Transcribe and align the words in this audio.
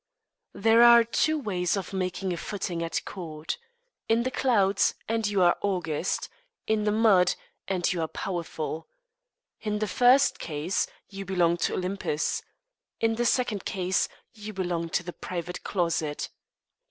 There 0.55 0.81
are 0.81 1.03
two 1.03 1.37
ways 1.37 1.77
of 1.77 1.93
making 1.93 2.33
a 2.33 2.37
footing 2.37 2.81
at 2.81 3.05
court. 3.05 3.59
In 4.09 4.23
the 4.23 4.31
clouds, 4.31 4.95
and 5.07 5.27
you 5.27 5.43
are 5.43 5.57
august; 5.61 6.27
in 6.65 6.85
the 6.85 6.91
mud, 6.91 7.35
and 7.67 7.93
you 7.93 8.01
are 8.01 8.07
powerful. 8.07 8.87
In 9.59 9.77
the 9.77 9.87
first 9.87 10.39
case, 10.39 10.87
you 11.07 11.23
belong 11.23 11.57
to 11.57 11.75
Olympus. 11.75 12.41
In 12.99 13.13
the 13.13 13.25
second 13.25 13.63
case, 13.63 14.09
you 14.33 14.53
belong 14.53 14.89
to 14.89 15.03
the 15.03 15.13
private 15.13 15.63
closet. 15.63 16.29